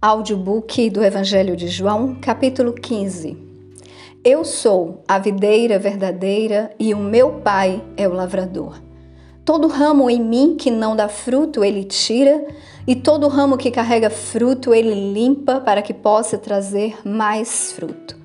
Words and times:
Audiobook 0.00 0.90
do 0.90 1.02
Evangelho 1.02 1.56
de 1.56 1.68
João, 1.68 2.16
capítulo 2.20 2.74
15. 2.74 3.34
Eu 4.22 4.44
sou 4.44 5.02
a 5.08 5.18
videira 5.18 5.78
verdadeira 5.78 6.70
e 6.78 6.92
o 6.92 6.98
meu 6.98 7.40
pai 7.40 7.82
é 7.96 8.06
o 8.06 8.12
lavrador. 8.12 8.78
Todo 9.42 9.66
ramo 9.68 10.10
em 10.10 10.22
mim 10.22 10.54
que 10.54 10.70
não 10.70 10.94
dá 10.94 11.08
fruto, 11.08 11.64
ele 11.64 11.82
tira, 11.82 12.46
e 12.86 12.94
todo 12.94 13.26
ramo 13.26 13.56
que 13.56 13.70
carrega 13.70 14.10
fruto, 14.10 14.74
ele 14.74 15.14
limpa 15.14 15.60
para 15.60 15.80
que 15.80 15.94
possa 15.94 16.36
trazer 16.36 16.98
mais 17.02 17.72
fruto. 17.72 18.18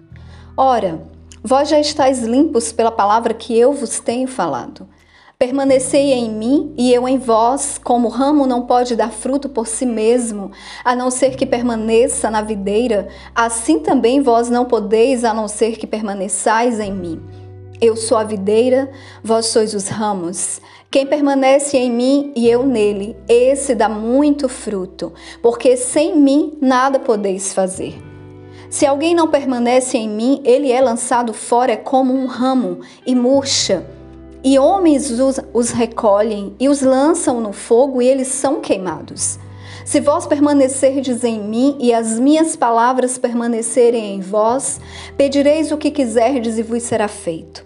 Ora, 0.57 1.01
vós 1.41 1.69
já 1.69 1.79
estáis 1.79 2.21
limpos 2.21 2.73
pela 2.73 2.91
palavra 2.91 3.33
que 3.33 3.57
eu 3.57 3.71
vos 3.71 3.97
tenho 4.01 4.27
falado. 4.27 4.85
Permanecei 5.41 6.13
em 6.13 6.29
mim 6.29 6.71
e 6.77 6.93
eu 6.93 7.07
em 7.07 7.17
vós, 7.17 7.79
como 7.83 8.07
o 8.07 8.11
ramo 8.11 8.45
não 8.45 8.61
pode 8.61 8.95
dar 8.95 9.11
fruto 9.11 9.49
por 9.49 9.65
si 9.65 9.87
mesmo, 9.87 10.51
a 10.85 10.95
não 10.95 11.09
ser 11.09 11.35
que 11.35 11.47
permaneça 11.47 12.29
na 12.29 12.43
videira, 12.43 13.07
assim 13.33 13.79
também 13.79 14.21
vós 14.21 14.51
não 14.51 14.65
podeis 14.65 15.23
a 15.23 15.33
não 15.33 15.47
ser 15.47 15.79
que 15.79 15.87
permaneçais 15.87 16.79
em 16.79 16.93
mim. 16.93 17.19
Eu 17.81 17.95
sou 17.95 18.19
a 18.19 18.23
videira, 18.23 18.91
vós 19.23 19.47
sois 19.47 19.73
os 19.73 19.87
ramos. 19.87 20.61
Quem 20.91 21.07
permanece 21.07 21.75
em 21.75 21.91
mim 21.91 22.31
e 22.35 22.47
eu 22.47 22.63
nele, 22.63 23.17
esse 23.27 23.73
dá 23.73 23.89
muito 23.89 24.47
fruto, 24.47 25.11
porque 25.41 25.75
sem 25.75 26.19
mim 26.19 26.55
nada 26.61 26.99
podeis 26.99 27.51
fazer. 27.51 27.99
Se 28.69 28.85
alguém 28.85 29.15
não 29.15 29.27
permanece 29.27 29.97
em 29.97 30.07
mim, 30.07 30.39
ele 30.45 30.71
é 30.71 30.79
lançado 30.79 31.33
fora 31.33 31.75
como 31.75 32.13
um 32.13 32.27
ramo 32.27 32.81
e 33.07 33.15
murcha 33.15 33.99
e 34.43 34.57
homens 34.57 35.11
os, 35.11 35.39
os 35.53 35.71
recolhem 35.71 36.55
e 36.59 36.67
os 36.67 36.81
lançam 36.81 37.39
no 37.39 37.53
fogo 37.53 38.01
e 38.01 38.07
eles 38.07 38.27
são 38.27 38.59
queimados. 38.59 39.39
Se 39.85 39.99
vós 39.99 40.25
permanecerdes 40.25 41.23
em 41.23 41.39
mim 41.39 41.77
e 41.79 41.93
as 41.93 42.19
minhas 42.19 42.55
palavras 42.55 43.17
permanecerem 43.17 44.15
em 44.15 44.21
vós, 44.21 44.79
pedireis 45.17 45.71
o 45.71 45.77
que 45.77 45.91
quiserdes 45.91 46.57
e 46.57 46.63
vos 46.63 46.83
será 46.83 47.07
feito. 47.07 47.65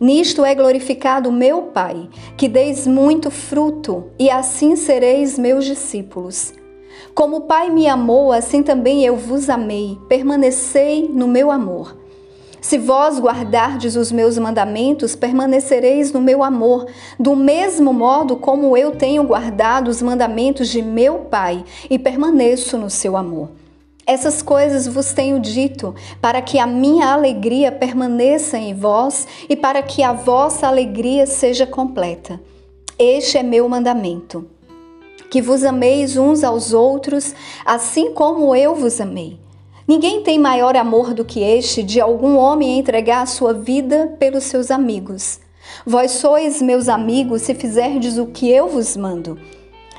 Nisto 0.00 0.44
é 0.44 0.54
glorificado 0.54 1.32
meu 1.32 1.62
Pai, 1.62 2.08
que 2.36 2.48
deis 2.48 2.86
muito 2.86 3.30
fruto, 3.30 4.10
e 4.18 4.28
assim 4.28 4.76
sereis 4.76 5.38
meus 5.38 5.64
discípulos. 5.64 6.52
Como 7.14 7.36
o 7.36 7.40
Pai 7.42 7.70
me 7.70 7.86
amou, 7.86 8.32
assim 8.32 8.62
também 8.62 9.04
eu 9.04 9.16
vos 9.16 9.48
amei. 9.48 9.96
Permanecei 10.08 11.08
no 11.08 11.28
meu 11.28 11.50
amor. 11.50 11.96
Se 12.64 12.78
vós 12.78 13.20
guardardes 13.20 13.94
os 13.94 14.10
meus 14.10 14.38
mandamentos, 14.38 15.14
permanecereis 15.14 16.14
no 16.14 16.18
meu 16.18 16.42
amor, 16.42 16.86
do 17.20 17.36
mesmo 17.36 17.92
modo 17.92 18.36
como 18.36 18.74
eu 18.74 18.92
tenho 18.92 19.22
guardado 19.22 19.88
os 19.88 20.00
mandamentos 20.00 20.70
de 20.70 20.80
meu 20.80 21.26
Pai 21.30 21.62
e 21.90 21.98
permaneço 21.98 22.78
no 22.78 22.88
seu 22.88 23.18
amor. 23.18 23.50
Essas 24.06 24.40
coisas 24.40 24.88
vos 24.88 25.12
tenho 25.12 25.38
dito, 25.38 25.94
para 26.22 26.40
que 26.40 26.58
a 26.58 26.66
minha 26.66 27.08
alegria 27.08 27.70
permaneça 27.70 28.56
em 28.56 28.72
vós 28.72 29.28
e 29.46 29.54
para 29.54 29.82
que 29.82 30.02
a 30.02 30.14
vossa 30.14 30.66
alegria 30.66 31.26
seja 31.26 31.66
completa. 31.66 32.40
Este 32.98 33.36
é 33.36 33.42
meu 33.42 33.68
mandamento: 33.68 34.48
que 35.30 35.42
vos 35.42 35.64
ameis 35.64 36.16
uns 36.16 36.42
aos 36.42 36.72
outros, 36.72 37.34
assim 37.62 38.14
como 38.14 38.56
eu 38.56 38.74
vos 38.74 39.02
amei. 39.02 39.44
Ninguém 39.86 40.22
tem 40.22 40.38
maior 40.38 40.76
amor 40.76 41.12
do 41.12 41.26
que 41.26 41.40
este 41.40 41.82
de 41.82 42.00
algum 42.00 42.36
homem 42.36 42.78
entregar 42.78 43.20
a 43.20 43.26
sua 43.26 43.52
vida 43.52 44.16
pelos 44.18 44.44
seus 44.44 44.70
amigos. 44.70 45.38
Vós 45.84 46.12
sois 46.12 46.62
meus 46.62 46.88
amigos 46.88 47.42
se 47.42 47.54
fizerdes 47.54 48.16
o 48.16 48.26
que 48.26 48.50
eu 48.50 48.66
vos 48.66 48.96
mando. 48.96 49.38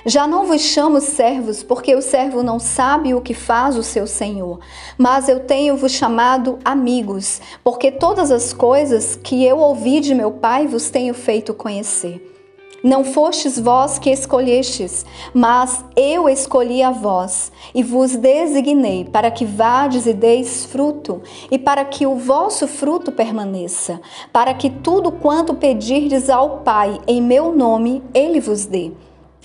Já 0.04 0.26
não 0.26 0.48
vos 0.48 0.62
chamo 0.62 1.00
servos, 1.00 1.62
porque 1.62 1.96
o 1.96 2.02
servo 2.02 2.42
não 2.42 2.60
sabe 2.60 3.14
o 3.14 3.22
que 3.22 3.36
faz 3.36 3.78
o 3.78 3.84
seu 3.84 4.08
senhor, 4.08 4.60
mas 4.98 5.30
eu 5.30 5.42
tenho-vos 5.42 5.92
chamado 5.92 6.58
amigos, 6.66 7.40
porque 7.64 7.92
todas 7.92 8.32
as 8.32 8.54
coisas 8.54 9.16
que 9.16 9.44
eu 9.44 9.58
ouvi 9.60 10.00
de 10.00 10.16
meu 10.16 10.32
Pai 10.32 10.66
vos 10.68 10.90
tenho 10.90 11.14
feito 11.14 11.54
conhecer. 11.54 12.35
Não 12.86 13.04
fostes 13.04 13.58
vós 13.58 13.98
que 13.98 14.12
escolhestes, 14.12 15.08
mas 15.34 15.84
eu 15.96 16.30
escolhi 16.30 16.84
a 16.84 16.92
vós 16.92 17.52
e 17.74 17.82
vos 17.82 18.16
designei 18.16 19.06
para 19.06 19.32
que 19.32 19.44
vades 19.44 20.06
e 20.06 20.14
deis 20.14 20.66
fruto, 20.66 21.20
e 21.50 21.58
para 21.58 21.84
que 21.84 22.06
o 22.06 22.16
vosso 22.16 22.68
fruto 22.68 23.12
permaneça, 23.12 24.00
para 24.32 24.54
que 24.54 24.70
tudo 24.70 25.12
quanto 25.12 25.56
pedirdes 25.56 26.30
ao 26.30 26.60
Pai 26.60 27.00
em 27.08 27.24
meu 27.24 27.56
nome, 27.56 28.04
ele 28.14 28.40
vos 28.40 28.68
dê. 28.68 28.92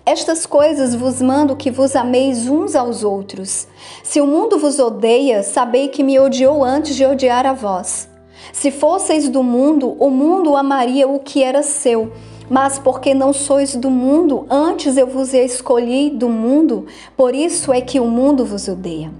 Estas 0.04 0.44
coisas 0.44 0.94
vos 0.94 1.22
mando 1.22 1.56
que 1.56 1.70
vos 1.70 1.96
ameis 1.96 2.46
uns 2.46 2.76
aos 2.76 3.02
outros. 3.02 3.66
Se 4.02 4.20
o 4.20 4.26
mundo 4.26 4.58
vos 4.58 4.78
odeia, 4.78 5.42
sabei 5.42 5.88
que 5.88 6.02
me 6.02 6.20
odiou 6.20 6.62
antes 6.62 6.94
de 6.94 7.06
odiar 7.06 7.46
a 7.46 7.54
vós. 7.54 8.06
Se 8.52 8.70
fosseis 8.70 9.30
do 9.30 9.42
mundo, 9.42 9.96
o 9.98 10.10
mundo 10.10 10.54
amaria 10.54 11.08
o 11.08 11.18
que 11.18 11.42
era 11.42 11.62
seu 11.62 12.12
mas 12.50 12.80
porque 12.80 13.14
não 13.14 13.32
sois 13.32 13.76
do 13.76 13.88
mundo, 13.88 14.44
antes 14.50 14.96
eu 14.96 15.06
vos 15.06 15.32
escolhi 15.32 16.10
do 16.10 16.28
mundo, 16.28 16.86
por 17.16 17.32
isso 17.32 17.72
é 17.72 17.80
que 17.80 18.00
o 18.00 18.06
mundo 18.06 18.44
vos 18.44 18.66
odeia. 18.66 19.12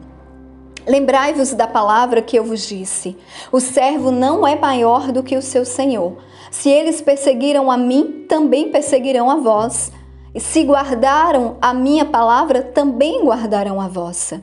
Lembrai-vos 0.84 1.52
da 1.54 1.68
palavra 1.68 2.20
que 2.20 2.36
eu 2.36 2.42
vos 2.42 2.66
disse: 2.66 3.16
o 3.52 3.60
servo 3.60 4.10
não 4.10 4.44
é 4.44 4.56
maior 4.56 5.12
do 5.12 5.22
que 5.22 5.36
o 5.36 5.42
seu 5.42 5.64
senhor. 5.64 6.16
Se 6.50 6.68
eles 6.68 7.00
perseguiram 7.00 7.70
a 7.70 7.76
mim, 7.76 8.24
também 8.28 8.70
perseguirão 8.70 9.30
a 9.30 9.36
vós. 9.36 9.92
E 10.34 10.40
se 10.40 10.64
guardaram 10.64 11.56
a 11.60 11.72
minha 11.72 12.04
palavra, 12.04 12.62
também 12.62 13.24
guardarão 13.24 13.80
a 13.80 13.86
vossa. 13.88 14.42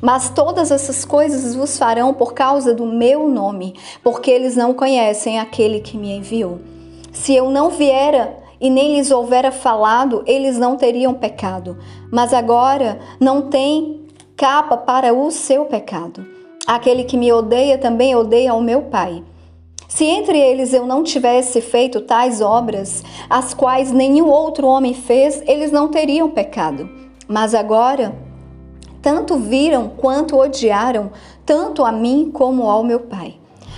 Mas 0.00 0.28
todas 0.28 0.70
essas 0.70 1.04
coisas 1.04 1.54
vos 1.54 1.78
farão 1.78 2.12
por 2.12 2.34
causa 2.34 2.74
do 2.74 2.86
meu 2.86 3.28
nome, 3.28 3.74
porque 4.02 4.30
eles 4.30 4.56
não 4.56 4.74
conhecem 4.74 5.38
aquele 5.38 5.80
que 5.80 5.96
me 5.96 6.16
enviou. 6.16 6.60
Se 7.14 7.32
eu 7.34 7.48
não 7.48 7.70
viera 7.70 8.36
e 8.60 8.68
nem 8.68 8.96
lhes 8.96 9.10
houvera 9.10 9.52
falado, 9.52 10.22
eles 10.26 10.58
não 10.58 10.76
teriam 10.76 11.14
pecado. 11.14 11.78
Mas 12.12 12.34
agora 12.34 12.98
não 13.20 13.42
tem 13.42 14.04
capa 14.36 14.76
para 14.76 15.14
o 15.14 15.30
seu 15.30 15.64
pecado. 15.64 16.26
Aquele 16.66 17.04
que 17.04 17.16
me 17.16 17.32
odeia 17.32 17.78
também 17.78 18.16
odeia 18.16 18.52
o 18.52 18.60
meu 18.60 18.82
Pai. 18.82 19.22
Se 19.86 20.04
entre 20.04 20.38
eles 20.38 20.74
eu 20.74 20.86
não 20.86 21.04
tivesse 21.04 21.60
feito 21.60 22.00
tais 22.00 22.40
obras, 22.40 23.04
as 23.30 23.54
quais 23.54 23.92
nenhum 23.92 24.28
outro 24.28 24.66
homem 24.66 24.92
fez, 24.92 25.40
eles 25.46 25.70
não 25.70 25.88
teriam 25.88 26.28
pecado. 26.30 26.90
Mas 27.28 27.54
agora, 27.54 28.12
tanto 29.00 29.36
viram 29.36 29.88
quanto 29.88 30.36
odiaram, 30.36 31.12
tanto 31.46 31.84
a 31.84 31.92
mim 31.92 32.30
como 32.32 32.68
ao 32.68 32.82
meu 32.82 33.00
Pai. 33.00 33.36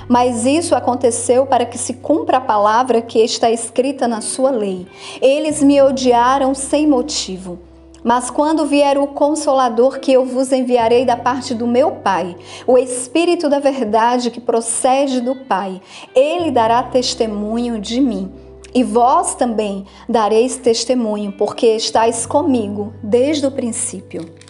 Mas 0.08 0.46
isso 0.46 0.74
aconteceu 0.74 1.46
para 1.46 1.66
que 1.66 1.76
se 1.76 1.94
cumpra 1.94 2.38
a 2.38 2.40
palavra 2.40 3.02
que 3.02 3.18
está 3.18 3.50
escrita 3.50 4.06
na 4.06 4.20
sua 4.20 4.50
lei. 4.50 4.86
Eles 5.20 5.62
me 5.62 5.80
odiaram 5.82 6.54
sem 6.54 6.86
motivo. 6.86 7.58
Mas 8.04 8.30
quando 8.30 8.66
vier 8.66 8.96
o 8.98 9.08
Consolador 9.08 9.98
que 9.98 10.12
eu 10.12 10.24
vos 10.24 10.52
enviarei 10.52 11.04
da 11.04 11.16
parte 11.16 11.52
do 11.52 11.66
meu 11.66 11.90
Pai, 11.90 12.36
o 12.64 12.78
Espírito 12.78 13.48
da 13.48 13.58
Verdade 13.58 14.30
que 14.30 14.40
procede 14.40 15.20
do 15.20 15.34
Pai, 15.34 15.82
ele 16.14 16.52
dará 16.52 16.84
testemunho 16.84 17.80
de 17.80 18.00
mim. 18.00 18.30
E 18.72 18.84
vós 18.84 19.34
também 19.34 19.86
dareis 20.08 20.56
testemunho, 20.56 21.32
porque 21.32 21.66
estáis 21.66 22.26
comigo 22.26 22.92
desde 23.02 23.46
o 23.46 23.50
princípio. 23.50 24.45